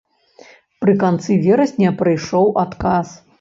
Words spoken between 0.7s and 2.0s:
Пры канцы верасня